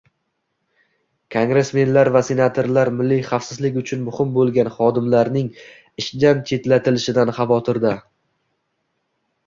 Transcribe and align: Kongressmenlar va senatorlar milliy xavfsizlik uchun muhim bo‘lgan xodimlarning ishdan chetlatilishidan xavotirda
Kongressmenlar 1.35 2.09
va 2.15 2.23
senatorlar 2.29 2.91
milliy 3.01 3.21
xavfsizlik 3.29 3.79
uchun 3.83 4.03
muhim 4.09 4.33
bo‘lgan 4.41 4.73
xodimlarning 4.81 5.55
ishdan 6.05 6.45
chetlatilishidan 6.53 7.37
xavotirda 7.41 7.99